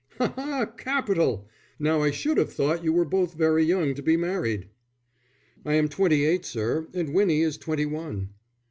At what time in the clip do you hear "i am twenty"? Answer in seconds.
5.63-6.25